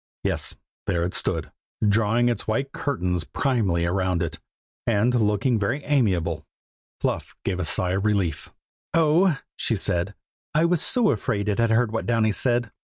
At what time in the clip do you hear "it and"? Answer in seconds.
4.23-5.13